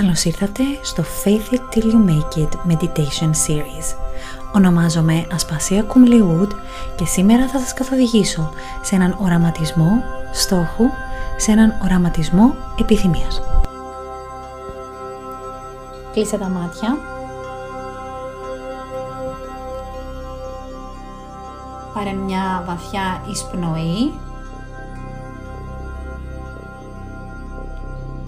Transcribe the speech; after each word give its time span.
Καλώς 0.00 0.24
ήρθατε 0.24 0.62
στο 0.82 1.02
Faith 1.24 1.54
It 1.54 1.74
Till 1.74 1.84
You 1.84 2.10
Make 2.10 2.38
It 2.38 2.72
Meditation 2.72 3.28
Series. 3.28 3.96
Ονομάζομαι 4.54 5.26
Ασπασία 5.32 5.82
Κουμλιούτ 5.82 6.52
και 6.96 7.04
σήμερα 7.04 7.48
θα 7.48 7.58
σας 7.58 7.74
καθοδηγήσω 7.74 8.52
σε 8.82 8.94
έναν 8.94 9.16
οραματισμό 9.20 10.02
στόχου, 10.32 10.84
σε 11.36 11.50
έναν 11.50 11.74
οραματισμό 11.84 12.54
επιθυμίας. 12.80 13.42
Κλείσε 16.12 16.36
τα 16.38 16.48
μάτια. 16.48 16.98
Πάρε 21.94 22.12
μια 22.12 22.64
βαθιά 22.66 23.22
εισπνοή 23.30 24.12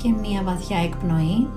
και 0.03 0.09
μία 0.21 0.43
βαθιά 0.43 0.79
εκπνοή. 0.79 1.49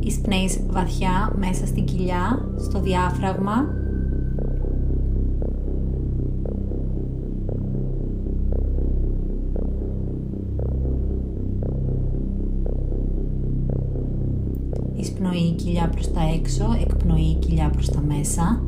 Εισπνέεις 0.00 0.60
βαθιά 0.70 1.32
μέσα 1.38 1.66
στην 1.66 1.84
κοιλιά, 1.84 2.54
στο 2.58 2.80
διάφραγμα 2.80 3.80
εισπνοή 15.00 15.52
κοιλιά 15.52 15.88
προς 15.88 16.12
τα 16.12 16.20
έξω, 16.34 16.64
εκπνοή 16.80 17.34
κοιλιά 17.34 17.70
προς 17.70 17.90
τα 17.90 18.00
μέσα. 18.00 18.62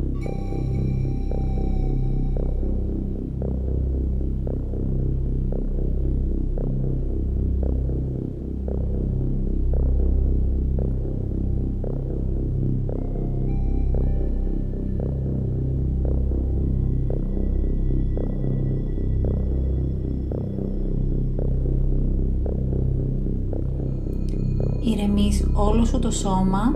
Το 26.03 26.11
σώμα, 26.11 26.75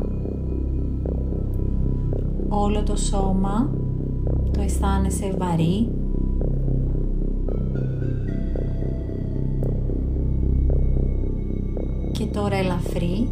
όλο 2.48 2.82
το 2.82 2.96
σώμα 2.96 3.70
το 4.52 4.60
αισθάνεσαι 4.60 5.34
βαρύ, 5.38 5.88
και 12.12 12.24
τώρα 12.24 12.56
ελαφρύ. 12.56 13.28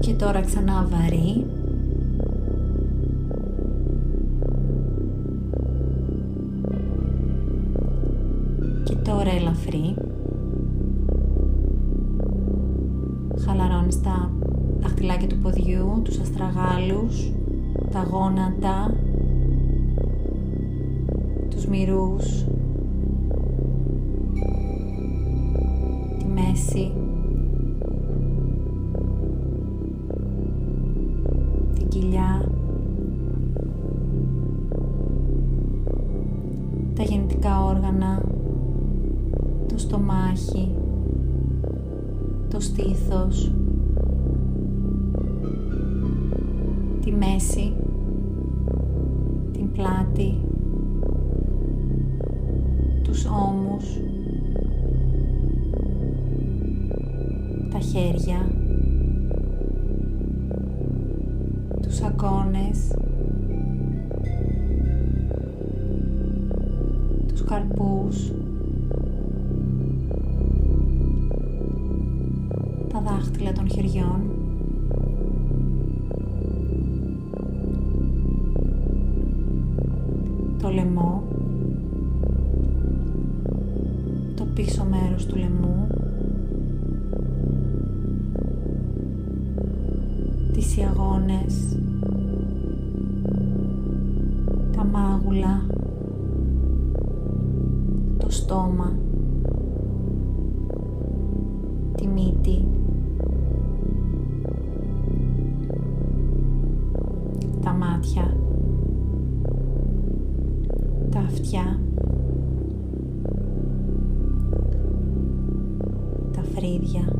Και 0.00 0.12
τώρα 0.12 0.40
ξανά 0.40 0.88
βαρύ. 0.90 1.61
Γόνατα, 18.12 18.94
τους 21.50 21.66
μυρούς, 21.66 22.44
τη 26.18 26.24
μέση, 26.24 26.92
την 31.74 31.88
κοιλιά, 31.88 32.48
τα 36.94 37.02
γεννητικά 37.02 37.64
όργανα, 37.64 38.22
το 39.68 39.78
στομάχι, 39.78 40.74
το 42.50 42.60
στήθος, 42.60 43.52
τη 47.04 47.12
μέση, 47.12 47.72
την 47.76 47.91
πλάτη, 49.72 50.40
τους 53.02 53.24
ώμους, 53.24 53.84
τα 57.72 57.78
χέρια, 57.78 58.48
τους 61.82 62.00
ακόνες, 62.00 62.96
τους 67.28 67.44
καρπούς, 67.44 68.32
δάχτυλα 73.04 73.52
των 73.52 73.70
χεριών 73.70 74.41
λαιμό. 80.82 81.22
Το 84.34 84.44
πίσω 84.54 84.86
μέρος 84.90 85.26
του 85.26 85.36
λαιμού. 85.36 85.86
Τις 90.52 90.76
ιαγώνες. 90.76 91.78
Τα 94.76 94.84
μάγουλα. 94.84 95.62
Το 98.18 98.30
στόμα. 98.30 98.92
Τη 101.96 102.06
μύτη. 102.06 102.64
Τα 107.62 107.72
μάτια, 107.72 108.36
τα 111.52 111.58
αυτιά, 111.58 111.78
τα 116.32 116.42
φρύδια, 116.54 117.12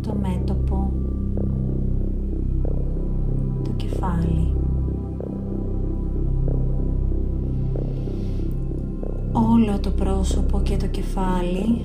το 0.00 0.14
μέτωπο, 0.20 0.90
το 3.62 3.70
κεφάλι. 3.76 4.52
Όλο 9.32 9.78
το 9.80 9.90
πρόσωπο 9.90 10.60
και 10.62 10.76
το 10.76 10.86
κεφάλι. 10.86 11.84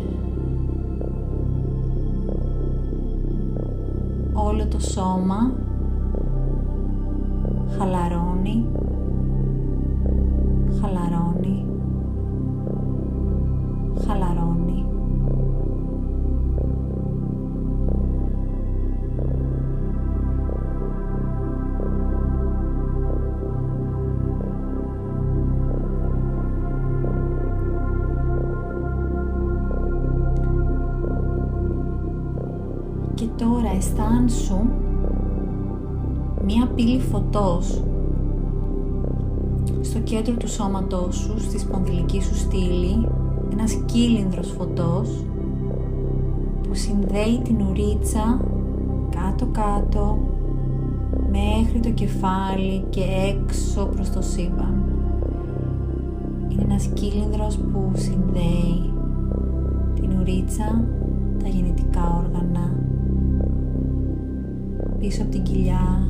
Όλο 4.34 4.66
το 4.68 4.80
σώμα. 4.80 5.52
Χαλαρώνει, 7.78 8.66
χαλαρώνει, 10.84 11.66
χαλαρώνει. 14.08 14.86
Και 33.14 33.26
τώρα 33.38 33.72
αισθάνσου 33.76 34.60
μία 36.46 36.68
πύλη 36.76 37.00
φωτός 37.00 37.84
στο 39.94 40.02
κέντρο 40.02 40.34
του 40.36 40.50
σώματός 40.50 41.16
σου, 41.16 41.40
στη 41.40 41.60
σπονδυλική 41.60 42.22
σου 42.22 42.36
στήλη, 42.36 43.08
ένας 43.52 43.74
κύλινδρος 43.86 44.52
φωτός 44.58 45.26
που 46.64 46.76
συνδέει 46.76 47.42
την 47.44 47.62
ουρίτσα 47.62 48.42
κάτω-κάτω 49.10 50.20
μέχρι 51.32 51.80
το 51.80 51.90
κεφάλι 51.90 52.84
και 52.90 53.02
έξω 53.02 53.86
προς 53.86 54.10
το 54.10 54.22
σύμπαν. 54.22 54.84
Είναι 56.50 56.64
ένας 56.64 56.90
κύλινδρος 56.94 57.58
που 57.58 57.92
συνδέει 57.94 58.94
την 59.94 60.20
ουρίτσα, 60.20 60.84
τα 61.44 61.48
γεννητικά 61.48 62.24
όργανα, 62.26 62.74
πίσω 65.00 65.22
από 65.22 65.32
την 65.32 65.44
κοιλιά, 65.44 66.08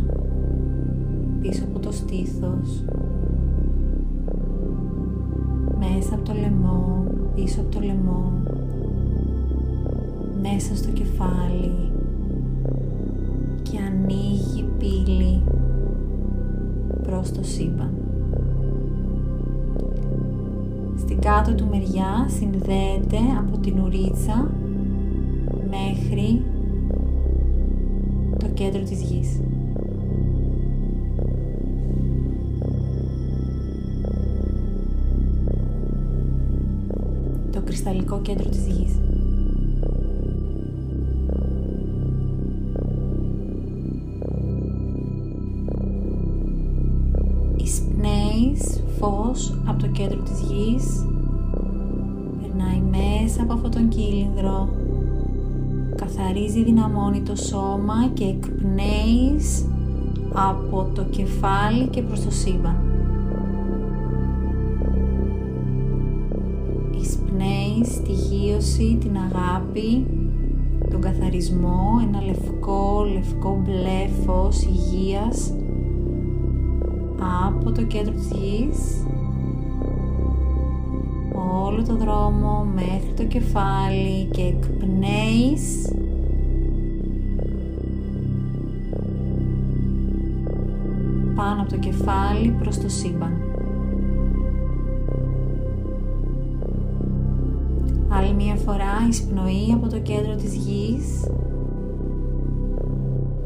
πίσω 1.42 1.64
από 1.64 1.80
το 1.80 1.92
στήθος, 1.92 2.84
μέσα 6.14 6.26
από 6.26 6.34
το 6.34 6.40
λαιμό, 6.40 7.04
πίσω 7.36 7.62
από 7.62 7.70
το 7.70 7.80
λαιμό, 7.80 8.32
μέσα 10.42 10.76
στο 10.76 10.92
κεφάλι 10.92 11.92
και 13.62 13.78
ανοίγει 13.78 14.66
πύλη 14.78 15.44
προς 17.04 17.32
το 17.32 17.44
σύμπαν. 17.44 17.94
Στην 20.98 21.20
κάτω 21.20 21.54
του 21.54 21.68
μεριά 21.72 22.26
συνδέεται 22.28 23.20
από 23.40 23.58
την 23.58 23.80
ουρίτσα 23.80 24.52
μέχρι 25.70 26.44
το 28.38 28.48
κέντρο 28.54 28.82
της 28.82 29.02
γης. 29.02 29.40
Το 37.94 38.00
κρυσταλλικό 38.00 38.20
κέντρο 38.22 38.50
της 38.50 38.66
γης. 38.68 39.00
Εισπνέεις 47.56 48.84
φως 49.00 49.54
από 49.66 49.82
το 49.82 49.88
κέντρο 49.88 50.22
της 50.22 50.40
γης 50.40 51.06
περνάει 52.42 52.82
μέσα 52.92 53.42
από 53.42 53.54
αυτόν 53.54 53.72
τον 53.72 53.88
κύλινδρο 53.88 54.70
καθαρίζει, 55.96 56.64
δυναμώνει 56.64 57.22
το 57.22 57.36
σώμα 57.36 58.10
και 58.14 58.24
εκπνέεις 58.24 59.66
από 60.34 60.90
το 60.96 61.04
κεφάλι 61.04 61.88
και 61.88 62.02
προς 62.02 62.24
το 62.24 62.32
σύμπαν. 62.32 62.93
Τη 67.84 68.12
γύρωση, 68.12 68.98
την 69.02 69.18
αγάπη, 69.18 70.06
τον 70.90 71.02
καθαρισμό, 71.02 71.82
ένα 72.08 72.22
λευκό, 72.26 73.06
λευκό 73.14 73.62
μπλε 73.64 74.08
φως 74.26 74.64
υγείας 74.64 75.54
από 77.48 77.72
το 77.72 77.84
κέντρο 77.84 78.14
της 78.14 78.32
γης 78.32 79.06
όλο 81.66 81.84
το 81.84 81.96
δρόμο 81.96 82.68
μέχρι 82.76 83.14
το 83.16 83.24
κεφάλι 83.24 84.26
και 84.32 84.42
εκπνέεις 84.42 85.92
πάνω 91.36 91.62
από 91.62 91.70
το 91.70 91.78
κεφάλι 91.78 92.56
προς 92.60 92.78
το 92.78 92.90
σύμπαν. 92.90 93.53
Άλλη 98.18 98.34
μία 98.34 98.56
φορά 98.56 99.08
εισπνοή 99.10 99.72
από 99.74 99.90
το 99.90 100.00
κέντρο 100.00 100.36
της 100.36 100.56
γης. 100.56 101.30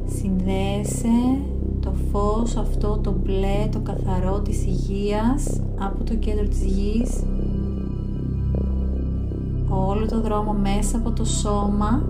Συνδέεσαι 0.05 1.39
το 1.79 1.93
φως 2.11 2.55
αυτό 2.55 2.99
το 3.03 3.11
μπλε, 3.23 3.67
το 3.71 3.79
καθαρό 3.79 4.39
της 4.41 4.65
υγείας 4.65 5.61
από 5.79 6.03
το 6.03 6.15
κέντρο 6.15 6.47
της 6.47 6.63
γης 6.63 7.23
όλο 9.69 10.05
το 10.05 10.21
δρόμο 10.21 10.53
μέσα 10.53 10.97
από 10.97 11.11
το 11.11 11.25
σώμα 11.25 12.03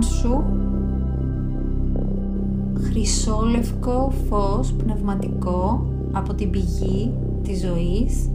αισθάνσου 0.00 0.42
χρυσόλευκο 2.82 4.12
φως 4.28 4.72
πνευματικό 4.72 5.86
από 6.12 6.34
την 6.34 6.50
πηγή 6.50 7.12
της 7.42 7.60
ζωής. 7.60 8.30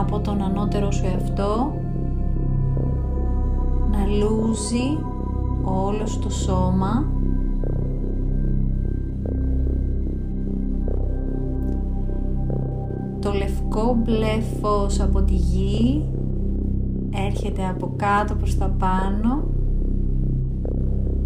Από 0.00 0.20
τον 0.20 0.42
ανώτερο 0.42 0.90
σου 0.90 1.04
εαυτό. 1.04 1.74
Να 3.90 4.06
λούζει 4.06 4.98
όλο 5.62 6.04
το 6.22 6.30
σώμα. 6.30 7.04
Το 13.20 13.32
λευκό 13.32 13.96
μπλε 14.02 14.40
φως 14.60 15.00
από 15.00 15.22
τη 15.22 15.34
γη 15.34 16.04
έρχεται 17.26 17.66
από 17.66 17.92
κάτω 17.96 18.34
προς 18.34 18.58
τα 18.58 18.74
πάνω 18.78 19.42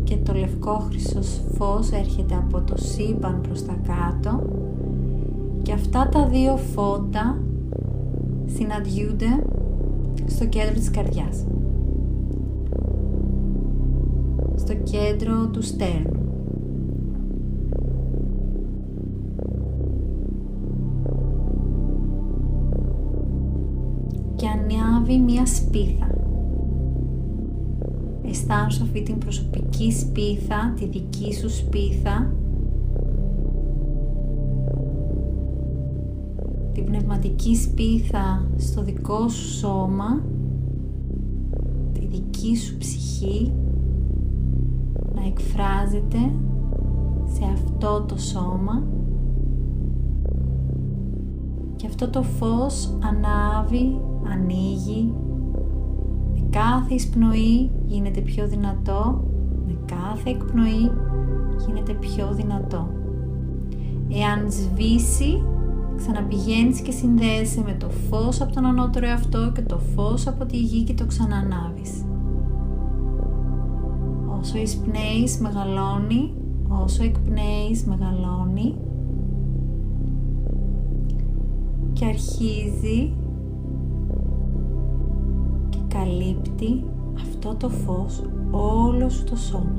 και 0.05 0.17
το 0.17 0.33
λευκό 0.33 0.75
χρυσός 0.89 1.41
φως 1.55 1.91
έρχεται 1.91 2.35
από 2.35 2.61
το 2.61 2.77
σύμπαν 2.77 3.41
προς 3.41 3.65
τα 3.65 3.77
κάτω 3.87 4.43
και 5.63 5.73
αυτά 5.73 6.09
τα 6.09 6.27
δύο 6.27 6.57
φώτα 6.57 7.39
συναντιούνται 8.47 9.45
στο 10.27 10.47
κέντρο 10.47 10.75
της 10.75 10.91
καρδιάς 10.91 11.45
στο 14.57 14.75
κέντρο 14.75 15.47
του 15.47 15.63
στέρνου 15.63 16.28
ανιάβει 25.09 25.19
μία 25.19 25.47
σπίθα. 25.47 26.11
Αισθάνεσαι 28.23 28.83
αυτή 28.83 29.03
την 29.03 29.19
προσωπική 29.19 29.93
σπίθα, 29.93 30.73
τη 30.77 30.87
δική 30.87 31.35
σου 31.35 31.51
σπίθα, 31.51 32.33
την 36.73 36.85
πνευματική 36.85 37.57
σπίθα 37.57 38.47
στο 38.57 38.83
δικό 38.83 39.29
σου 39.29 39.49
σώμα, 39.49 40.23
τη 41.93 42.07
δική 42.07 42.57
σου 42.57 42.77
ψυχή. 42.79 43.53
Να 45.15 45.27
εκφράζεται 45.27 46.19
σε 47.25 47.45
αυτό 47.53 48.05
το 48.09 48.19
σώμα. 48.19 48.83
Και 51.77 51.87
αυτό 51.87 52.09
το 52.09 52.23
φως 52.23 52.91
ανάβει, 53.01 54.01
ανοίγει 54.33 55.15
κάθε 56.51 56.95
εισπνοή 56.95 57.71
γίνεται 57.87 58.21
πιο 58.21 58.49
δυνατό, 58.49 59.25
με 59.67 59.77
κάθε 59.87 60.31
εκπνοή 60.31 60.91
γίνεται 61.67 61.93
πιο 61.93 62.33
δυνατό. 62.33 62.89
Εάν 64.09 64.51
σβήσει, 64.51 65.43
ξαναπηγαίνεις 65.97 66.81
και 66.81 66.91
συνδέεσαι 66.91 67.63
με 67.63 67.73
το 67.73 67.89
φως 67.89 68.41
από 68.41 68.53
τον 68.53 68.65
ανώτερο 68.65 69.07
εαυτό 69.07 69.53
και 69.55 69.63
το 69.63 69.79
φως 69.79 70.27
από 70.27 70.45
τη 70.45 70.57
γη 70.57 70.83
και 70.83 70.95
το 70.95 71.07
ξανανάβεις. 71.07 72.05
Όσο 74.41 74.59
εισπνέεις 74.59 75.39
μεγαλώνει, 75.39 76.35
όσο 76.69 77.05
εκπνέεις 77.05 77.85
μεγαλώνει 77.85 78.75
και 81.93 82.05
αρχίζει 82.05 83.13
καλύπτει 85.99 86.85
αυτό 87.21 87.55
το 87.55 87.69
φως 87.69 88.23
όλος 88.51 89.13
σου 89.13 89.25
το 89.25 89.37
σώμα. 89.37 89.75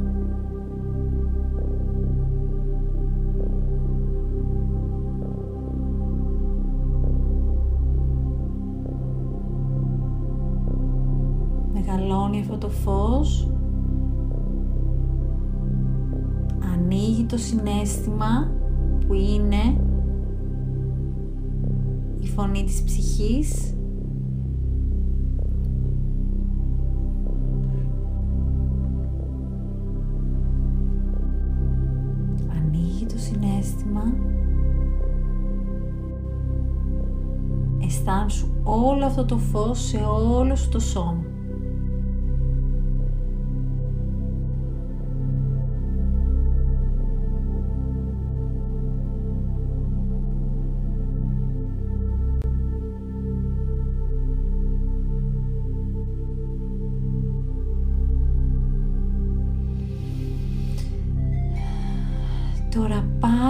Μεγαλώνει 11.74 12.40
αυτό 12.40 12.58
το 12.58 12.70
φως 12.70 13.52
ανοίγει 16.74 17.24
το 17.24 17.38
συνέστημα 17.38 18.52
που 19.08 19.14
είναι 19.14 19.80
φωνή 22.40 22.64
της 22.64 22.84
ψυχής 22.84 23.74
συνέστημα. 33.30 34.14
Αισθάνσου 37.86 38.48
όλο 38.64 39.06
αυτό 39.06 39.26
το 39.26 39.38
φως 39.38 39.80
σε 39.80 39.98
όλο 39.98 40.56
σου 40.56 40.70
το 40.70 40.80
σώμα 40.80 41.24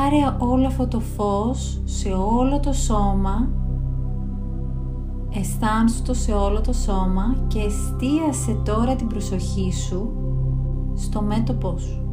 πάρε 0.09 0.35
όλο 0.37 0.67
αυτό 0.67 0.87
το 0.87 0.99
φως 0.99 1.81
σε 1.85 2.09
όλο 2.09 2.59
το 2.59 2.73
σώμα. 2.73 3.49
Αισθάνσου 5.33 6.01
το 6.01 6.13
σε 6.13 6.31
όλο 6.31 6.61
το 6.61 6.73
σώμα 6.73 7.35
και 7.47 7.59
εστίασε 7.59 8.53
τώρα 8.65 8.95
την 8.95 9.07
προσοχή 9.07 9.73
σου 9.73 10.11
στο 10.95 11.21
μέτωπό 11.21 11.77
σου. 11.77 12.03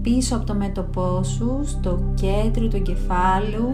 Πίσω 0.00 0.36
από 0.36 0.46
το 0.46 0.54
μέτωπό 0.54 1.22
σου, 1.22 1.60
στο 1.64 1.98
κέντρο 2.14 2.68
του 2.68 2.82
κεφάλου, 2.82 3.68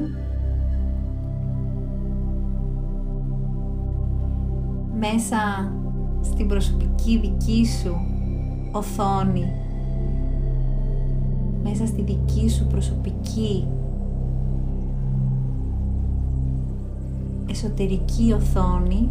μέσα 4.99 5.73
στην 6.21 6.49
προσωπική 6.49 7.19
δική 7.19 7.67
σου 7.67 7.95
οθόνη 8.73 9.61
μέσα 11.63 11.87
στη 11.87 12.03
δική 12.03 12.49
σου 12.49 12.67
προσωπική 12.67 13.67
εσωτερική 17.51 18.33
οθόνη 18.33 19.09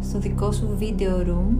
στο 0.00 0.18
δικό 0.18 0.52
σου 0.52 0.78
video 0.80 1.26
room. 1.28 1.58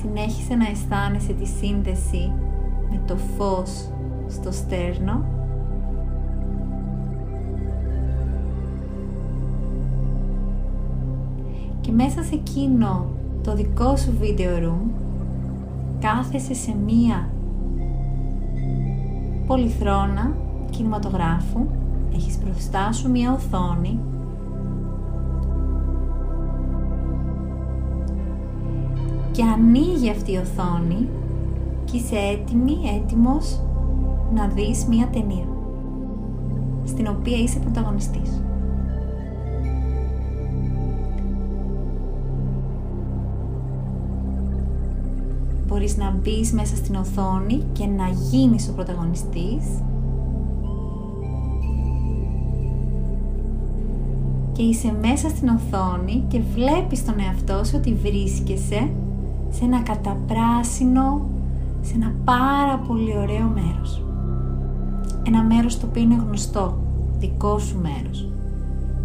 Συνέχισε 0.00 0.54
να 0.54 0.68
αισθάνεσαι 0.68 1.32
τη 1.32 1.46
σύνδεση 1.46 2.32
με 2.90 3.00
το 3.06 3.16
φως 3.16 3.88
στο 4.28 4.50
στέρνο 4.52 5.37
μέσα 12.00 12.22
σε 12.22 12.34
εκείνο 12.34 13.06
το 13.42 13.54
δικό 13.54 13.96
σου 13.96 14.18
video 14.20 14.64
room 14.64 14.90
κάθεσαι 16.00 16.54
σε 16.54 16.76
μία 16.86 17.28
πολυθρόνα 19.46 20.36
κινηματογράφου 20.70 21.66
έχεις 22.14 22.38
μπροστά 22.38 22.92
σου 22.92 23.10
μία 23.10 23.32
οθόνη 23.32 24.00
και 29.30 29.42
ανοίγει 29.42 30.10
αυτή 30.10 30.32
η 30.32 30.36
οθόνη 30.36 31.08
και 31.84 31.96
είσαι 31.96 32.16
έτοιμη, 32.16 32.76
έτοιμος 32.96 33.60
να 34.34 34.46
δεις 34.46 34.86
μία 34.86 35.08
ταινία 35.12 35.46
στην 36.84 37.06
οποία 37.06 37.38
είσαι 37.38 37.58
πρωταγωνιστής. 37.58 38.42
Μπορείς 45.78 45.96
να 45.96 46.10
μπεις 46.10 46.52
μέσα 46.52 46.76
στην 46.76 46.94
οθόνη 46.94 47.62
και 47.72 47.86
να 47.86 48.08
γίνεις 48.30 48.68
ο 48.68 48.72
πρωταγωνιστής 48.72 49.64
και 54.52 54.62
είσαι 54.62 54.94
μέσα 55.00 55.28
στην 55.28 55.48
οθόνη 55.48 56.24
και 56.28 56.40
βλέπεις 56.54 57.04
τον 57.04 57.14
εαυτό 57.20 57.64
σου 57.64 57.74
ότι 57.76 57.94
βρίσκεσαι 57.94 58.90
σε 59.50 59.64
ένα 59.64 59.80
καταπράσινο, 59.82 61.28
σε 61.80 61.94
ένα 61.94 62.12
πάρα 62.24 62.78
πολύ 62.86 63.16
ωραίο 63.18 63.52
μέρος. 63.54 64.02
Ένα 65.26 65.42
μέρος 65.42 65.80
το 65.80 65.86
οποίο 65.86 66.02
είναι 66.02 66.22
γνωστό, 66.26 66.78
δικό 67.18 67.58
σου 67.58 67.80
μέρος. 67.82 68.28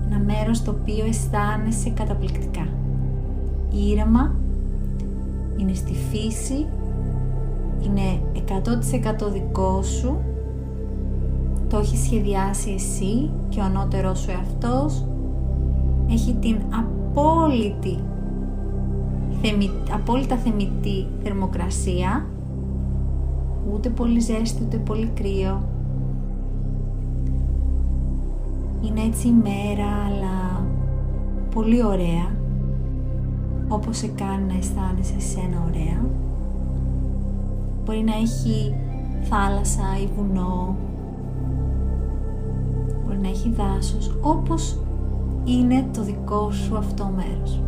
Ένα 0.09 0.19
μέρος 0.19 0.63
το 0.63 0.71
οποίο 0.81 1.05
αισθάνεσαι 1.05 1.89
καταπληκτικά. 1.89 2.67
Ήρεμα 3.89 4.35
είναι 5.57 5.73
στη 5.73 5.93
φύση, 5.93 6.67
είναι 7.81 8.19
100% 9.27 9.31
δικό 9.31 9.81
σου, 9.81 10.17
το 11.69 11.77
έχεις 11.77 11.99
σχεδιάσει 11.99 12.71
εσύ 12.71 13.29
και 13.49 13.59
ο 13.59 13.63
ανώτερός 13.63 14.19
σου 14.19 14.31
εαυτός, 14.31 15.05
έχει 16.09 16.33
την 16.33 16.57
απόλυτη, 16.69 17.99
θεμη, 19.41 19.71
απόλυτα 19.93 20.35
θεμητή 20.35 21.07
θερμοκρασία, 21.23 22.25
ούτε 23.73 23.89
πολύ 23.89 24.19
ζέστη 24.19 24.63
ούτε 24.63 24.77
πολύ 24.77 25.11
κρύο. 25.13 25.61
Είναι 28.81 29.01
έτσι 29.01 29.27
η 29.27 29.33
μέρα, 29.43 29.87
αλλά 30.07 30.65
πολύ 31.53 31.83
ωραία 31.83 32.42
όπως 33.73 33.97
σε 33.97 34.07
κάνει 34.07 34.53
να 34.53 34.57
αισθάνεσαι 34.57 35.13
εσένα 35.17 35.63
ωραία. 35.67 36.05
Μπορεί 37.85 38.03
να 38.03 38.15
έχει 38.15 38.75
θάλασσα 39.23 39.83
ή 40.03 40.09
βουνό, 40.15 40.75
μπορεί 43.03 43.17
να 43.17 43.27
έχει 43.27 43.49
δάσος, 43.49 44.17
όπως 44.21 44.79
είναι 45.43 45.85
το 45.93 46.03
δικό 46.03 46.51
σου 46.51 46.77
αυτό 46.77 47.11
μέρος. 47.15 47.59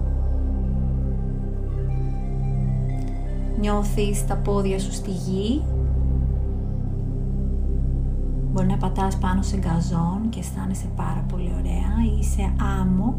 Νιώθεις 3.60 4.26
τα 4.28 4.36
πόδια 4.36 4.80
σου 4.80 4.92
στη 4.92 5.12
γη, 5.12 5.62
μπορεί 8.54 8.68
να 8.68 8.78
πατάς 8.78 9.18
πάνω 9.18 9.42
σε 9.42 9.58
γκαζόν 9.58 10.30
και 10.30 10.40
αισθάνεσαι 10.40 10.88
πάρα 10.96 11.26
πολύ 11.32 11.52
ωραία 11.60 12.20
ή 12.20 12.24
σε 12.24 12.54
άμμο 12.82 13.16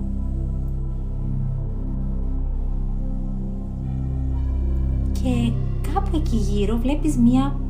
και 5.26 5.52
κάπου 5.92 6.10
εκεί 6.14 6.36
γύρω 6.36 6.76
βλέπεις 6.76 7.16
μία 7.16 7.60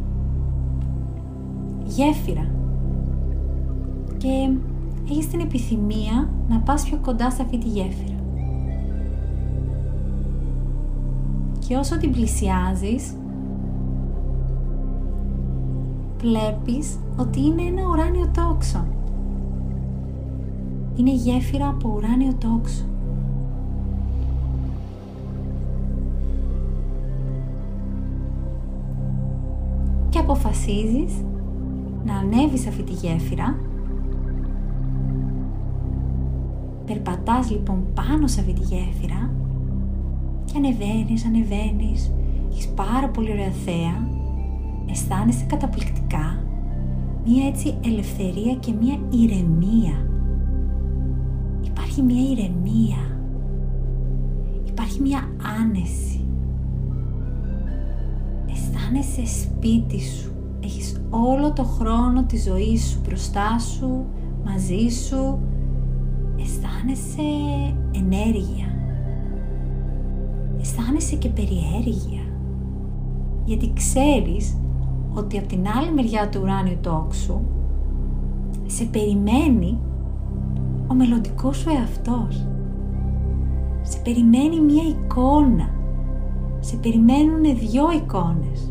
γέφυρα 1.85 2.47
και 4.17 4.51
έχεις 5.11 5.29
την 5.29 5.41
επιθυμία 5.41 6.31
να 6.49 6.59
πας 6.59 6.85
πιο 6.85 6.99
κοντά 7.03 7.31
σε 7.31 7.43
αυτή 7.43 7.59
τη 7.59 7.69
γέφυρα. 7.69 8.15
Και 11.67 11.77
όσο 11.77 11.99
την 11.99 12.13
πλησιάζεις, 12.13 13.17
βλέπεις 16.21 16.99
ότι 17.17 17.41
είναι 17.41 17.63
ένα 17.63 17.89
ουράνιο 17.89 18.31
τόξο. 18.35 18.87
Είναι 20.97 21.13
γέφυρα 21.13 21.69
από 21.69 21.93
ουράνιο 21.97 22.35
τόξο. 22.39 22.85
Αποφασίζεις 30.27 31.25
να 32.05 32.17
ανέβεις 32.17 32.67
αυτή 32.67 32.83
τη 32.83 32.93
γέφυρα. 32.93 33.57
Περπατάς 36.87 37.51
λοιπόν 37.51 37.85
πάνω 37.95 38.27
σε 38.27 38.41
αυτή 38.41 38.53
τη 38.53 38.61
γέφυρα 38.61 39.31
και 40.45 40.53
ανεβαίνεις, 40.57 41.25
ανεβαίνεις, 41.25 42.13
έχεις 42.51 42.69
πάρα 42.69 43.09
πολύ 43.09 43.31
ωραία 43.31 43.51
θέα, 43.51 44.09
αισθάνεσαι 44.91 45.45
καταπληκτικά, 45.45 46.45
μία 47.27 47.47
έτσι 47.47 47.79
ελευθερία 47.85 48.55
και 48.55 48.73
μία 48.81 48.99
ηρεμία. 49.11 50.11
Υπάρχει 51.63 52.03
μία 52.03 52.31
ηρεμία, 52.31 53.21
υπάρχει 54.65 55.01
μία 55.01 55.21
άνεση 55.61 56.26
αισθάνεσαι 58.87 59.41
σπίτι 59.41 60.01
σου. 60.01 60.33
Έχεις 60.61 61.03
όλο 61.11 61.53
το 61.53 61.63
χρόνο 61.63 62.25
της 62.25 62.43
ζωής 62.43 62.85
σου 62.85 63.01
μπροστά 63.05 63.59
σου, 63.59 64.05
μαζί 64.45 64.89
σου. 64.89 65.39
Αισθάνεσαι 66.41 67.23
ενέργεια. 67.93 68.67
αισθάνεσαι 70.61 71.17
και 71.17 71.29
περιέργεια. 71.29 72.23
Γιατί 73.45 73.73
ξέρεις 73.75 74.57
ότι 75.15 75.39
από 75.39 75.49
την 75.49 75.67
άλλη 75.77 75.93
μεριά 75.93 76.29
του 76.29 76.41
ουράνιου 76.43 76.79
τόξου 76.81 77.41
σε 78.67 78.85
περιμένει 78.85 79.79
ο 80.89 80.95
μελλοντικός 80.95 81.57
σου 81.57 81.71
εαυτός. 81.71 82.47
Σε 83.83 83.99
περιμένει 84.05 84.61
μία 84.61 84.85
εικόνα. 84.85 85.71
Σε 86.61 86.77
περιμένουν 86.77 87.43
δυο 87.43 87.93
εικόνες. 87.93 88.71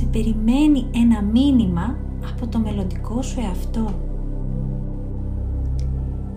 Σε 0.00 0.06
περιμένει 0.06 0.86
ένα 0.94 1.22
μήνυμα 1.22 1.96
από 2.32 2.46
το 2.46 2.58
μελλοντικό 2.58 3.22
σου 3.22 3.40
εαυτό. 3.40 3.90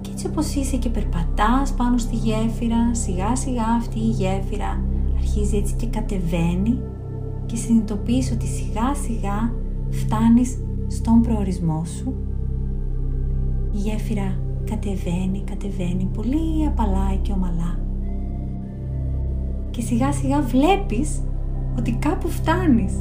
Και 0.01 0.09
έτσι 0.11 0.27
όπως 0.27 0.55
είσαι 0.55 0.77
και 0.77 0.89
περπατάς 0.89 1.73
πάνω 1.73 1.97
στη 1.97 2.15
γέφυρα, 2.15 2.93
σιγά 2.93 3.35
σιγά 3.35 3.63
αυτή 3.63 3.99
η 3.99 4.09
γέφυρα 4.09 4.81
αρχίζει 5.15 5.57
έτσι 5.57 5.75
και 5.75 5.87
κατεβαίνει 5.87 6.79
και 7.45 7.55
συνειδητοποιείς 7.55 8.31
ότι 8.31 8.45
σιγά 8.45 8.93
σιγά 8.93 9.53
φτάνεις 9.89 10.57
στον 10.87 11.21
προορισμό 11.21 11.85
σου. 11.85 12.13
Η 13.73 13.77
γέφυρα 13.77 14.39
κατεβαίνει, 14.65 15.43
κατεβαίνει 15.45 16.09
πολύ 16.13 16.65
απαλά 16.67 17.15
και 17.21 17.31
ομαλά. 17.31 17.79
Και 19.71 19.81
σιγά 19.81 20.11
σιγά 20.11 20.41
βλέπεις 20.41 21.23
ότι 21.77 21.91
κάπου 21.91 22.27
φτάνεις. 22.27 22.93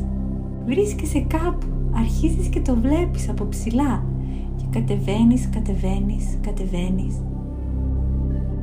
Βρίσκεσαι 0.66 1.20
κάπου, 1.20 1.66
αρχίζεις 1.92 2.48
και 2.48 2.60
το 2.60 2.74
βλέπεις 2.74 3.28
από 3.28 3.46
ψηλά. 3.48 4.04
Και 4.56 4.64
κατεβαίνεις, 4.70 5.48
κατεβαίνεις, 5.50 6.38
κατεβαίνεις. 6.40 7.22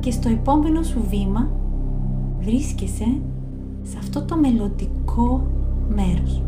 Και 0.00 0.10
στο 0.10 0.28
επόμενο 0.28 0.82
σου 0.82 1.04
βήμα 1.08 1.50
βρίσκεσαι 2.40 3.20
σε 3.82 3.96
αυτό 3.98 4.24
το 4.24 4.36
μελλοντικό 4.36 5.46
μέρος. 5.94 6.42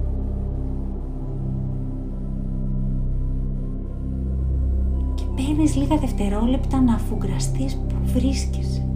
Και 5.14 5.24
παίρνεις 5.36 5.76
λίγα 5.76 5.96
δευτερόλεπτα 5.96 6.80
να 6.80 6.94
αφουγκραστείς 6.94 7.76
που 7.76 7.94
βρίσκεσαι. 8.04 8.86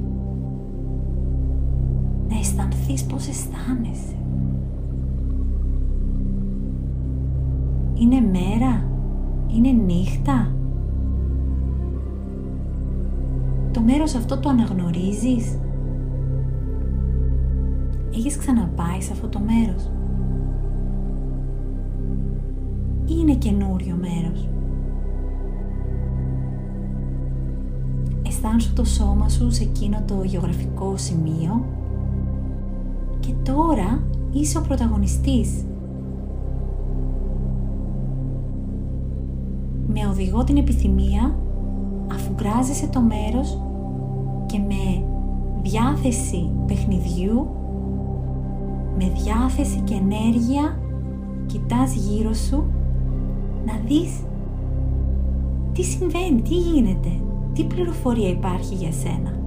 Να 2.29 2.39
αισθανθείς 2.39 3.05
πώς 3.05 3.29
αισθάνεσαι. 3.29 4.15
Είναι 7.99 8.21
μέρα, 8.21 8.85
είναι 9.47 9.71
νύχτα; 9.71 10.53
Το 13.71 13.81
μέρος 13.81 14.15
αυτό 14.15 14.39
το 14.39 14.49
αναγνωρίζεις; 14.49 15.59
Έχεις 18.15 18.37
ξαναπάει 18.37 19.01
σε 19.01 19.13
αυτό 19.13 19.29
το 19.29 19.41
μέρος; 19.41 19.91
είναι 23.07 23.35
καινούριο 23.35 23.97
μέρος; 24.01 24.49
Αισθάνσου 28.27 28.73
το 28.73 28.85
σώμα 28.85 29.29
σου 29.29 29.51
σε 29.51 29.63
εκείνο 29.63 30.03
το 30.07 30.23
γεωγραφικό 30.25 30.97
σημείο; 30.97 31.65
Και 33.21 33.35
τώρα 33.43 34.03
είσαι 34.33 34.59
ο 34.59 34.61
πρωταγωνιστής. 34.61 35.65
Με 40.17 40.23
οδηγό 40.23 40.45
την 40.45 40.57
επιθυμία 40.57 41.39
αφού 42.13 42.33
γκράζεσαι 42.35 42.87
το 42.87 43.01
μέρος 43.01 43.61
και 44.47 44.59
με 44.59 45.05
διάθεση 45.63 46.51
παιχνιδιού, 46.67 47.47
με 48.99 49.13
διάθεση 49.23 49.81
και 49.81 49.95
ενέργεια 49.95 50.79
κοιτάς 51.47 51.95
γύρω 51.95 52.33
σου 52.33 52.65
να 53.67 53.73
δεις 53.87 54.25
τι 55.73 55.83
συμβαίνει, 55.83 56.43
τι 56.43 56.55
γίνεται, 56.55 57.11
τι 57.53 57.65
πληροφορία 57.65 58.29
υπάρχει 58.29 58.75
για 58.75 58.93
σένα. 58.93 59.39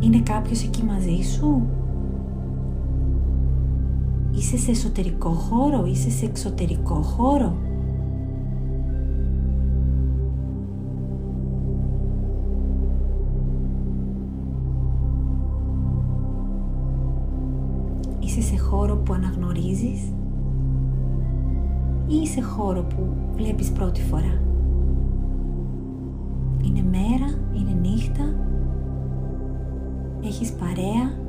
Είναι 0.00 0.20
κάποιος 0.20 0.62
εκεί 0.62 0.84
μαζί 0.84 1.22
σου; 1.22 1.62
Είσαι 4.46 4.58
σε 4.58 4.70
εσωτερικό 4.70 5.28
χώρο, 5.30 5.84
είσαι 5.86 6.10
σε 6.10 6.24
εξωτερικό 6.24 6.94
χώρο; 6.94 7.56
Είσαι 18.18 18.40
σε 18.40 18.58
χώρο 18.58 18.96
που 18.96 19.12
αναγνωρίζεις 19.12 20.12
ή 22.06 22.26
σε 22.26 22.42
χώρο 22.42 22.82
που 22.82 23.16
βλέπεις 23.36 23.72
πρώτη 23.72 24.02
φορά; 24.02 24.40
Είναι 26.62 26.82
μέρα, 26.90 27.38
είναι 27.54 27.78
νύχτα, 27.80 28.34
έχεις 30.24 30.52
παρέα 30.52 31.24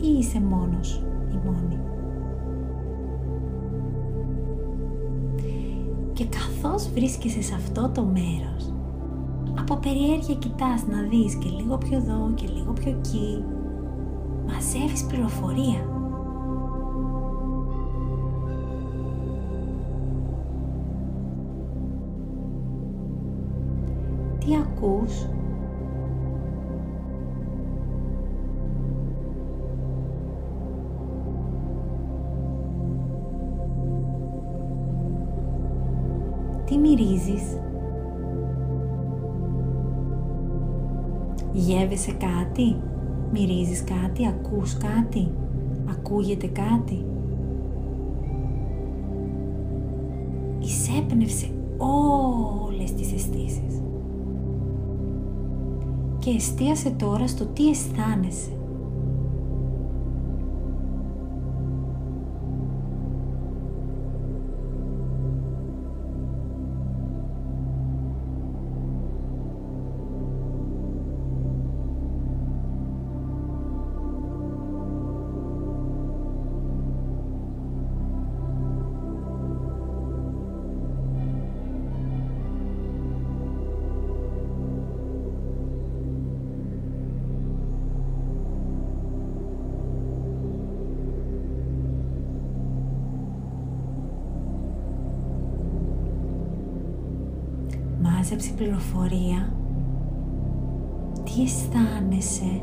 ή 0.00 0.18
είσαι 0.18 0.40
μόνος; 0.40 1.04
Ή 1.34 1.40
μόνη. 1.44 1.78
Και 6.12 6.26
καθώς 6.26 6.88
βρίσκεσαι 6.88 7.42
σε 7.42 7.54
αυτό 7.54 7.90
το 7.94 8.02
μέρος, 8.02 8.74
από 9.58 9.76
περιέργεια 9.76 10.34
κοιτάς 10.34 10.86
να 10.86 11.02
δεις 11.02 11.34
και 11.34 11.48
λίγο 11.48 11.78
πιο 11.78 11.96
εδώ 11.96 12.32
και 12.34 12.46
λίγο 12.46 12.72
πιο 12.72 12.90
εκεί 12.90 13.44
μαζεύεις 14.46 15.04
πληροφορία. 15.04 15.92
Τι 24.38 24.56
ακούς; 24.56 25.26
Μυρίζεις; 36.94 37.42
Γεύεσαι 41.52 42.12
κάτι; 42.12 42.76
Μυρίζεις 43.32 43.84
κάτι, 43.84 44.26
ακούς 44.26 44.76
κάτι, 44.76 45.30
ακούγεται 45.90 46.46
κάτι. 46.46 47.04
Εισέπνευσε 50.58 51.46
όλες 51.78 52.92
τις 52.92 53.12
αισθήσεις. 53.12 53.82
Και 56.18 56.30
εστίασε 56.30 56.90
τώρα 56.90 57.26
στο 57.26 57.46
τι 57.46 57.68
αισθάνεσαι. 57.68 58.53
Μάζεψε 98.24 98.52
πληροφορία, 98.52 99.52
τι 101.24 101.42
αισθάνεσαι, 101.42 102.62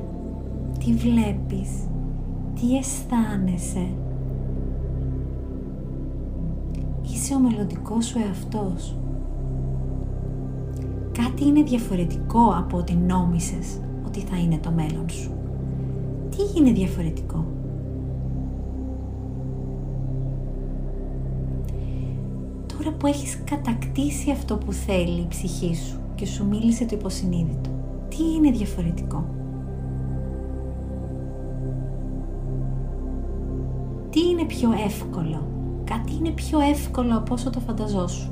τι 0.79 0.93
βλέπεις, 0.93 1.69
τι 2.53 2.77
αισθάνεσαι. 2.77 3.87
Είσαι 7.01 7.35
ο 7.35 7.39
μελλοντικός 7.39 8.05
σου 8.05 8.19
εαυτός. 8.19 8.97
Κάτι 11.11 11.45
είναι 11.45 11.63
διαφορετικό 11.63 12.53
από 12.57 12.77
ό,τι 12.77 12.95
νόμισες 12.95 13.79
ότι 14.05 14.19
θα 14.19 14.37
είναι 14.37 14.57
το 14.57 14.71
μέλλον 14.71 15.09
σου. 15.09 15.31
Τι 16.29 16.59
είναι 16.59 16.71
διαφορετικό; 16.71 17.45
Που 23.01 23.07
έχεις 23.07 23.41
κατακτήσει 23.43 24.31
αυτό 24.31 24.57
που 24.57 24.71
θέλει 24.71 25.19
η 25.19 25.27
ψυχή 25.29 25.75
σου 25.75 25.99
και 26.15 26.25
σου 26.25 26.47
μίλησε 26.47 26.85
το 26.85 26.95
υποσυνείδητο. 26.95 27.69
Τι 28.09 28.17
είναι 28.35 28.51
διαφορετικό; 28.51 29.25
Τι 34.09 34.19
είναι 34.29 34.45
πιο 34.45 34.69
εύκολο; 34.85 35.47
Κάτι 35.83 36.15
είναι 36.15 36.29
πιο 36.29 36.59
εύκολο 36.59 37.17
από 37.17 37.33
όσο 37.33 37.49
το 37.49 37.59
φανταζόσου. 37.59 38.31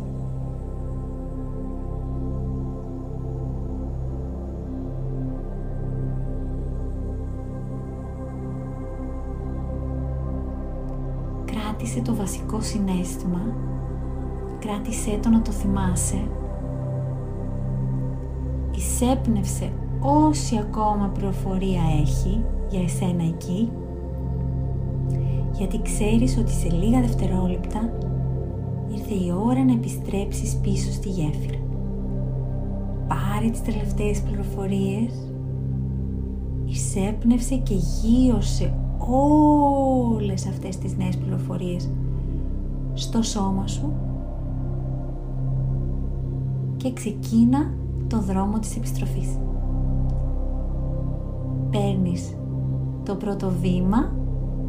Κράτησε 11.45 12.01
το 12.01 12.15
βασικό 12.15 12.62
συνέστημα, 12.62 13.41
κράτησέ 14.60 15.19
το 15.22 15.30
να 15.30 15.41
το 15.41 15.52
θυμάσαι, 15.52 16.28
εισέπνευσε 18.76 19.72
όση 20.00 20.58
ακόμα 20.58 21.12
πληροφορία 21.13 21.82
έχει 22.02 22.43
για 22.69 22.82
εσένα 22.82 23.24
εκεί 23.24 23.69
γιατί 25.60 25.82
ξέρεις 25.82 26.38
ότι 26.38 26.52
σε 26.52 26.69
λίγα 26.69 27.02
δευτερόλεπτα 27.02 27.93
ήρθε 28.91 29.13
η 29.13 29.34
ώρα 29.45 29.63
να 29.63 29.72
επιστρέψεις 29.72 30.56
πίσω 30.56 30.91
στη 30.91 31.10
γέφυρα. 31.10 31.60
Πάρε 33.08 33.50
τις 33.50 33.62
τελευταίες 33.62 34.22
πληροφορίες, 34.22 35.34
εισέπνευσε 36.65 37.56
και 37.56 37.74
γύρωσε 37.74 38.74
όλες 39.10 40.48
αυτές 40.48 40.78
τις 40.78 40.98
νέες 40.98 41.17
πληροφορίες 41.17 41.89
στο 42.93 43.22
σώμα 43.22 43.67
σου 43.67 43.93
και 46.79 46.93
ξεκίνα 46.93 47.71
το 48.07 48.21
δρόμο 48.21 48.59
της 48.59 48.75
επιστροφής. 48.75 49.37
Παίρνεις 51.71 52.37
το 53.03 53.15
πρώτο 53.15 53.51
βήμα 53.61 54.11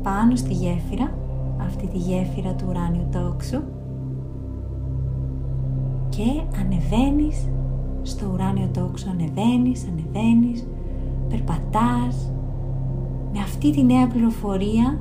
πάνω 0.02 0.36
στη 0.36 0.52
γέφυρα, 0.52 1.14
αυτή 1.60 1.86
τη 1.86 1.96
γέφυρα 1.96 2.54
του 2.54 2.64
ουράνιου 2.68 3.08
τόξου 3.12 3.60
και 6.08 6.58
ανεβαίνεις 6.60 7.48
στο 8.02 8.30
ουράνιο 8.32 8.68
τόξο, 8.72 9.10
ανεβαίνεις, 9.10 9.86
ανεβαίνεις, 9.88 10.66
περπατάς 11.28 12.32
με 13.32 13.38
αυτή 13.38 13.70
τη 13.70 13.84
νέα 13.84 14.06
πληροφορία, 14.06 14.98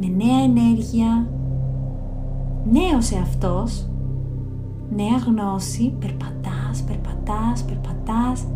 με 0.00 0.06
νέα 0.06 0.42
ενέργεια, 0.42 1.28
νέος 2.70 3.10
εαυτός, 3.12 3.88
νέα 4.94 5.16
γνώση, 5.26 5.94
περπατάς, 6.00 6.82
περπατάς, 6.82 7.64
περπατάς 7.64 8.46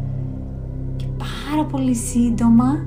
και 0.97 1.07
πάρα 1.19 1.65
πολύ 1.65 1.95
σύντομα 1.95 2.85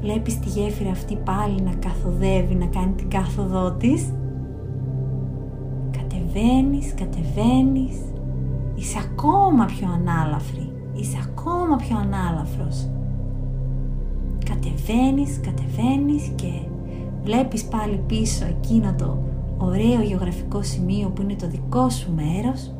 βλέπεις 0.00 0.38
τη 0.38 0.48
γέφυρα 0.48 0.90
αυτή 0.90 1.16
πάλι 1.16 1.60
να 1.62 1.72
καθοδεύει, 1.72 2.54
να 2.54 2.66
κάνει 2.66 2.92
την 2.92 3.08
κάθοδό 3.08 3.72
της. 3.72 4.12
Κατεβαίνεις, 5.90 6.94
κατεβαίνεις, 6.94 7.96
είσαι 8.74 8.98
ακόμα 9.10 9.64
πιο 9.64 9.88
ανάλαφρη, 9.92 10.72
είσαι 10.94 11.18
ακόμα 11.28 11.76
πιο 11.76 11.96
ανάλαφρος. 11.98 12.88
Κατεβαίνεις, 14.44 15.40
κατεβαίνεις 15.42 16.32
και 16.34 16.52
βλέπεις 17.24 17.64
πάλι 17.64 18.00
πίσω 18.06 18.44
εκείνο 18.46 18.94
το 18.98 19.18
ωραίο 19.60 20.02
γεωγραφικό 20.02 20.62
σημείο 20.62 21.08
που 21.08 21.22
είναι 21.22 21.34
το 21.34 21.48
δικό 21.48 21.88
σου 21.88 22.12
μέρος. 22.14 22.70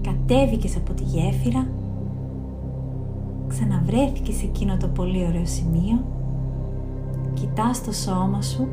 Κατέβηκες 0.00 0.76
από 0.76 0.92
τη 0.92 1.02
γέφυρα. 1.02 1.66
Ξαναβρέθηκες 3.46 4.34
σε 4.34 4.44
εκείνο 4.44 4.76
το 4.76 4.88
πολύ 4.88 5.26
ωραίο 5.28 5.46
σημείο, 5.46 6.04
κοιτάς 7.34 7.84
το 7.84 7.92
σώμα 7.92 8.42
σου, 8.42 8.68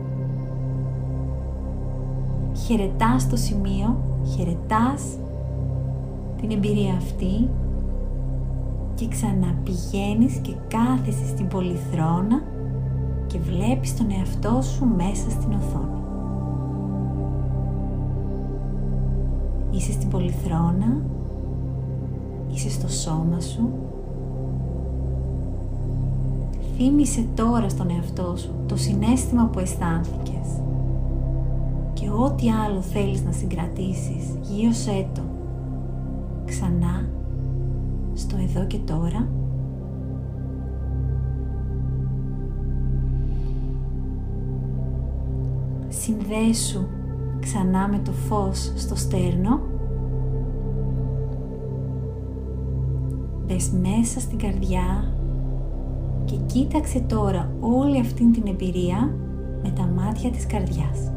χαιρετάς 2.65 3.29
το 3.29 3.35
σημείο, 3.35 3.97
χαιρετάς 4.35 5.03
την 6.41 6.51
εμπειρία 6.51 6.93
αυτή. 6.93 7.49
Και 8.95 9.07
ξαναπηγαίνεις 9.07 10.37
και 10.37 10.53
κάθεσαι 10.67 11.27
στην 11.27 11.47
πολυθρόνα 11.47 12.41
και 13.33 13.39
βλέπεις 13.39 13.97
τον 13.97 14.11
εαυτό 14.11 14.61
σου 14.61 14.85
μέσα 14.85 15.29
στην 15.29 15.53
οθόνη. 15.53 16.01
Είσαι 19.71 19.91
στην 19.91 20.09
πολυθρόνα, 20.09 21.01
είσαι 22.53 22.69
στο 22.69 22.87
σώμα 22.87 23.39
σου. 23.39 23.69
Θύμησε 26.77 27.25
τώρα 27.35 27.69
στον 27.69 27.89
εαυτό 27.89 28.35
σου 28.37 28.51
το 28.67 28.75
συνέστημα 28.75 29.45
που 29.45 29.59
αισθάνθηκες 29.59 30.61
και 31.93 32.09
ό,τι 32.09 32.49
άλλο 32.49 32.81
θέλεις 32.81 33.23
να 33.23 33.31
συγκρατήσεις, 33.31 34.37
γύρωσέ 34.41 35.07
το. 35.13 35.21
Ξανά 36.45 37.09
στο 38.13 38.35
εδώ 38.37 38.65
και 38.65 38.77
τώρα 38.77 39.27
συνδέσου 46.03 46.85
ξανά 47.39 47.87
με 47.87 47.99
το 47.99 48.11
φως 48.11 48.73
στο 48.75 48.95
στέρνο 48.95 49.59
Μπες 53.45 53.69
μέσα 53.69 54.19
στην 54.19 54.37
καρδιά 54.37 55.13
και 56.25 56.35
κοίταξε 56.45 56.99
τώρα 56.99 57.51
όλη 57.59 57.99
αυτήν 57.99 58.31
την 58.31 58.43
εμπειρία 58.47 59.15
με 59.63 59.69
τα 59.69 59.83
μάτια 59.83 60.29
της 60.31 60.45
καρδιάς. 60.45 61.11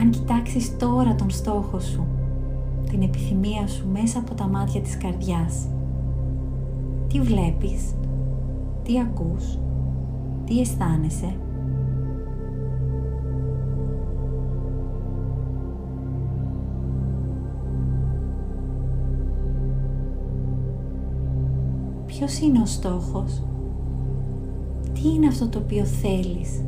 Αν 0.00 0.10
κοιτάξεις 0.10 0.76
τώρα 0.76 1.14
τον 1.14 1.30
στόχο 1.30 1.78
σου, 1.80 2.06
την 2.94 3.02
επιθυμία 3.02 3.66
σου 3.66 3.88
μέσα 3.92 4.18
από 4.18 4.34
τα 4.34 4.46
μάτια 4.46 4.80
της 4.80 4.96
καρδιάς, 4.96 5.68
τι 7.08 7.20
βλέπεις, 7.20 7.94
τι 8.82 9.00
ακούς, 9.00 9.58
τι 10.44 10.60
αισθάνεσαι, 10.60 11.36
Ποιος 22.06 22.38
είναι 22.38 22.60
ο 22.60 22.66
στόχος; 22.66 23.42
Τι 24.92 25.08
είναι 25.08 25.26
αυτό 25.26 25.48
το 25.48 25.58
οποίο 25.58 25.84
θέλεις; 25.84 26.62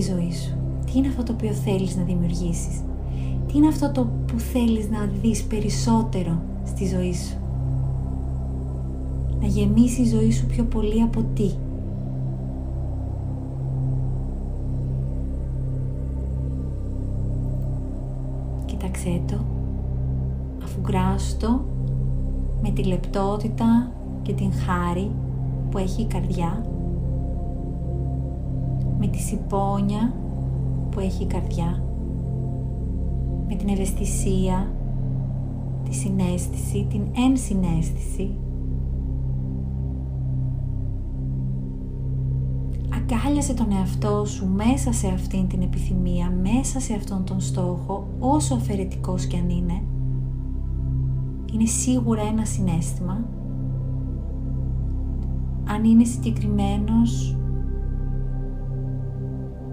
Στη 0.00 0.12
ζωή 0.12 0.32
σου. 0.32 0.56
Τι 0.86 0.98
είναι 0.98 1.08
αυτό 1.08 1.22
το 1.22 1.32
οποίο 1.32 1.52
θέλεις 1.52 1.96
να 1.96 2.02
δημιουργήσεις; 2.02 2.80
Τι 3.46 3.56
είναι 3.56 3.68
αυτό 3.68 3.90
το 3.90 4.08
που 4.26 4.38
θέλεις 4.38 4.90
να 4.90 5.10
δεις 5.22 5.44
περισσότερο 5.44 6.40
στη 6.64 6.86
ζωή 6.86 7.14
σου; 7.14 7.36
Να 9.40 9.46
γεμίσει 9.46 10.02
η 10.02 10.08
ζωή 10.08 10.30
σου 10.30 10.46
πιο 10.46 10.64
πολύ 10.64 11.02
από 11.02 11.24
τι; 11.34 11.50
Κοίταξέ 18.64 19.20
το 19.26 19.36
αφουγκράστο 20.62 21.64
με 22.62 22.70
τη 22.70 22.82
λεπτότητα 22.82 23.92
και 24.22 24.32
την 24.32 24.52
χάρη 24.52 25.10
που 25.70 25.78
έχει 25.78 26.02
η 26.02 26.06
καρδιά, 26.06 26.66
με 28.98 29.06
τη 29.06 29.18
συμπόνια 29.18 30.14
που 30.90 31.00
έχει 31.00 31.22
η 31.22 31.26
καρδιά, 31.26 31.82
με 33.48 33.54
την 33.54 33.68
ευαισθησία, 33.68 34.72
τη 35.84 35.94
συνέστηση, 35.94 36.86
την 36.90 37.02
ενσυναίσθηση. 37.26 38.30
Αγκάλιασε 42.94 43.54
τον 43.54 43.72
εαυτό 43.72 44.24
σου 44.24 44.46
μέσα 44.46 44.92
σε 44.92 45.08
αυτήν 45.08 45.48
την 45.48 45.62
επιθυμία, 45.62 46.32
μέσα 46.42 46.80
σε 46.80 46.94
αυτόν 46.94 47.24
τον 47.24 47.40
στόχο, 47.40 48.06
όσο 48.18 48.54
αφαιρετικός 48.54 49.26
κι 49.26 49.36
αν 49.36 49.48
είναι, 49.48 49.82
είναι 51.52 51.66
σίγουρα 51.66 52.22
ένα 52.22 52.44
συνέστημα. 52.44 53.24
Αν 55.68 55.84
είναι 55.84 56.04
συγκεκριμένος, 56.04 57.37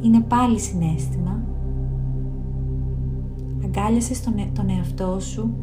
είναι 0.06 0.22
πάλι 0.22 0.60
συνέστημα. 0.60 1.44
Αγκάλιασε 3.64 4.24
τον, 4.24 4.38
ε, 4.38 4.50
τον 4.54 4.70
εαυτό 4.70 5.20
σου 5.20 5.54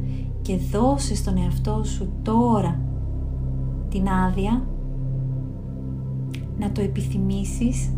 και 0.42 0.56
δώσε 0.56 1.14
στον 1.14 1.36
εαυτό 1.36 1.84
σου 1.84 2.12
τώρα 2.22 2.80
την 3.88 4.08
άδεια 4.08 4.66
να 6.58 6.72
το 6.72 6.80
επιθυμήσεις 6.80 7.92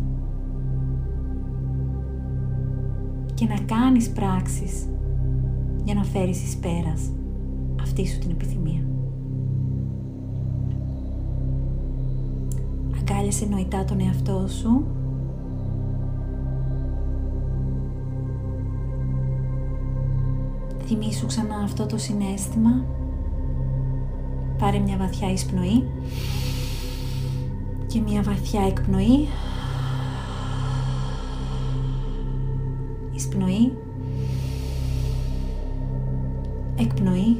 και 3.33 3.45
να 3.45 3.59
κάνεις 3.65 4.09
πράξεις 4.09 4.89
για 5.83 5.93
να 5.93 6.03
φέρεις 6.03 6.43
εις 6.43 6.57
πέρας 6.57 7.11
αυτή 7.81 8.07
σου 8.07 8.19
την 8.19 8.29
επιθυμία. 8.29 8.81
Αγκάλιασε 12.97 13.45
νοητά 13.45 13.85
τον 13.85 13.99
εαυτό 13.99 14.47
σου 14.47 14.85
Θυμήσου 20.87 21.25
ξανά 21.25 21.55
αυτό 21.55 21.85
το 21.85 21.97
συνέστημα. 21.97 22.85
Πάρε 24.57 24.79
μια 24.79 24.97
βαθιά 24.97 25.31
εισπνοή 25.31 25.83
και 27.87 27.99
μια 28.01 28.21
βαθιά 28.21 28.61
εκπνοή. 28.61 29.27
Εισπνοή. 33.11 33.77
Εκπνοή. 36.75 37.37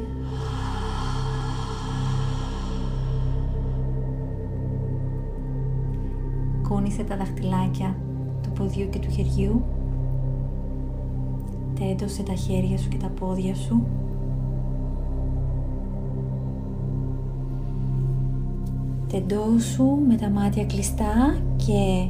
Κούνησε 6.67 7.03
τα 7.03 7.17
δαχτυλάκια 7.17 7.95
του 8.43 8.51
ποδιού 8.51 8.89
και 8.89 8.99
του 8.99 9.09
χεριού 9.09 9.65
Τέντωσε 11.79 12.23
τα 12.23 12.33
χέρια 12.33 12.77
σου 12.77 12.87
και 12.89 12.97
τα 12.97 13.07
πόδια 13.07 13.55
σου. 13.55 13.85
Τεντώσου 19.07 19.85
με 20.07 20.15
τα 20.15 20.29
μάτια 20.29 20.65
κλειστά 20.65 21.37
και 21.55 22.09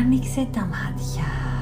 άνοιξε 0.00 0.48
τα 0.52 0.60
μάτια. 0.60 1.53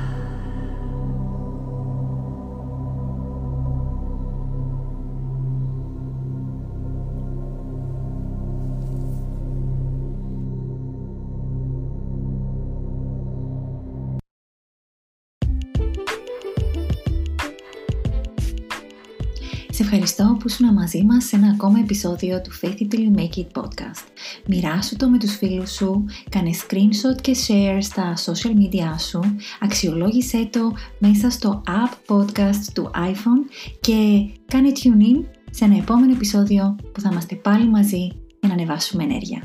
Ευχαριστώ 19.95 20.37
που 20.39 20.49
ήσουν 20.49 20.73
μαζί 20.73 21.05
μας 21.05 21.25
σε 21.25 21.37
ένα 21.37 21.49
ακόμα 21.49 21.79
επεισόδιο 21.79 22.41
του 22.41 22.51
Faith 22.61 22.77
It 22.81 22.95
Till 22.95 22.99
You 22.99 23.19
Make 23.19 23.37
It 23.37 23.63
podcast. 23.63 24.07
Μοιράσου 24.47 24.97
το 24.97 25.09
με 25.09 25.19
τους 25.19 25.37
φίλους 25.37 25.71
σου, 25.71 26.05
κάνε 26.29 26.51
screenshot 26.53 27.21
και 27.21 27.37
share 27.47 27.79
στα 27.81 28.15
social 28.17 28.51
media 28.51 28.99
σου, 28.99 29.21
αξιολόγησέ 29.61 30.49
το 30.53 30.73
μέσα 30.99 31.31
στο 31.31 31.63
app 31.67 32.15
podcast 32.15 32.65
του 32.75 32.91
iPhone 32.95 33.53
και 33.81 34.29
κάνε 34.47 34.73
tune 34.75 35.03
in 35.03 35.25
σε 35.51 35.65
ένα 35.65 35.77
επόμενο 35.77 36.13
επεισόδιο 36.13 36.77
που 36.93 37.01
θα 37.01 37.09
είμαστε 37.13 37.35
πάλι 37.35 37.69
μαζί 37.69 38.07
για 38.41 38.49
να 38.49 38.53
ανεβάσουμε 38.53 39.03
ενέργεια. 39.05 39.43